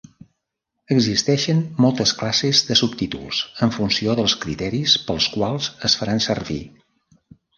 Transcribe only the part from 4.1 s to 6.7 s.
dels criteris pels quals es faran servir.